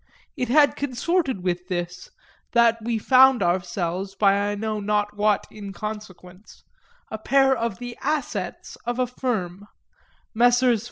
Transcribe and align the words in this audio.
It 0.35 0.47
had 0.49 0.75
consorted 0.75 1.43
with 1.43 1.67
this 1.67 2.09
that 2.53 2.79
we 2.83 2.97
found 2.97 3.43
ourselves, 3.43 4.15
by 4.15 4.33
I 4.49 4.55
know 4.55 4.79
not 4.79 5.15
what 5.15 5.45
inconsequence, 5.51 6.63
a 7.11 7.19
pair 7.19 7.55
of 7.55 7.77
the 7.77 7.95
"assets" 8.01 8.77
of 8.83 8.97
a 8.97 9.05
firm; 9.05 9.67
Messrs. 10.33 10.79